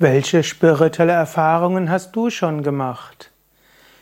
[0.00, 3.32] Welche spirituelle Erfahrungen hast du schon gemacht?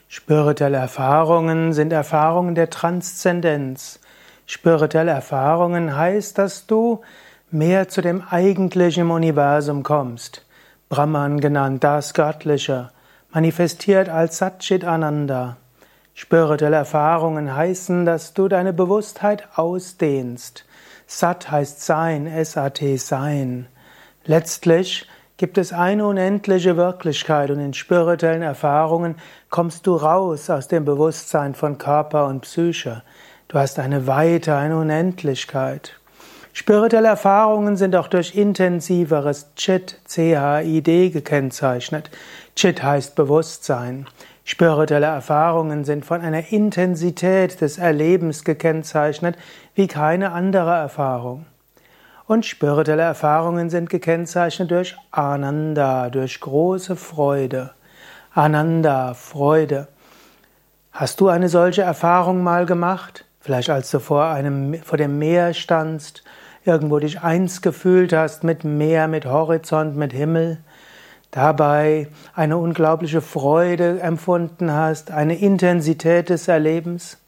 [0.09, 3.99] Spirituelle Erfahrungen sind Erfahrungen der Transzendenz.
[4.45, 7.01] Spirituelle Erfahrungen heißt, dass du
[7.51, 10.45] mehr zu dem eigentlichen Universum kommst.
[10.91, 12.91] Brahman genannt das Göttliche,
[13.31, 15.57] manifestiert als Satchit Ananda.
[16.13, 20.67] Spirituelle Erfahrungen heißen, dass du deine Bewusstheit ausdehnst.
[21.07, 23.69] Sat heißt Sein, S-A-T Sein.
[24.27, 25.07] Letztlich
[25.37, 29.17] gibt es eine unendliche Wirklichkeit und in spirituellen Erfahrungen
[29.51, 33.03] kommst du raus aus dem Bewusstsein von Körper und Psyche.
[33.49, 35.93] Du hast eine Weite, eine Unendlichkeit.
[36.55, 42.11] Spirituelle Erfahrungen sind auch durch intensiveres Chit, C-H-I-D gekennzeichnet.
[42.57, 44.07] Chit heißt Bewusstsein.
[44.43, 49.37] Spirituelle Erfahrungen sind von einer Intensität des Erlebens gekennzeichnet
[49.75, 51.45] wie keine andere Erfahrung.
[52.27, 57.71] Und spirituelle Erfahrungen sind gekennzeichnet durch Ananda, durch große Freude.
[58.35, 59.87] Ananda, Freude.
[60.91, 63.25] Hast du eine solche Erfahrung mal gemacht?
[63.39, 66.25] Vielleicht als du vor einem, vor dem Meer standst,
[66.65, 70.59] irgendwo dich eins gefühlt hast mit Meer, mit Horizont, mit Himmel,
[71.31, 77.19] dabei eine unglaubliche Freude empfunden hast, eine Intensität des Erlebens?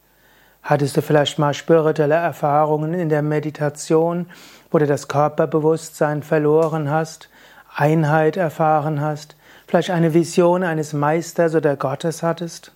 [0.62, 4.26] Hattest du vielleicht mal spirituelle Erfahrungen in der Meditation,
[4.70, 7.28] wo du das Körperbewusstsein verloren hast,
[7.74, 12.72] Einheit erfahren hast, vielleicht eine Vision eines Meisters oder Gottes hattest?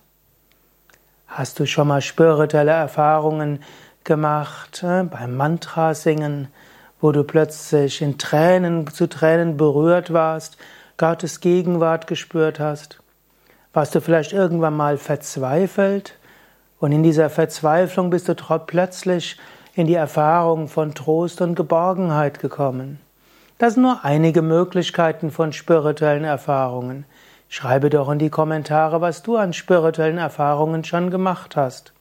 [1.27, 3.63] Hast du schon mal spirituelle Erfahrungen
[4.03, 6.47] gemacht äh, beim Mantra singen,
[7.01, 10.57] wo du plötzlich in Tränen zu Tränen berührt warst,
[10.97, 12.99] Gottes Gegenwart gespürt hast?
[13.73, 16.15] Warst du vielleicht irgendwann mal verzweifelt
[16.79, 19.37] und in dieser Verzweiflung bist du plötzlich
[19.75, 22.99] in die Erfahrung von Trost und Geborgenheit gekommen.
[23.57, 27.05] Das sind nur einige Möglichkeiten von spirituellen Erfahrungen.
[27.49, 31.93] Schreibe doch in die Kommentare, was du an spirituellen Erfahrungen schon gemacht hast.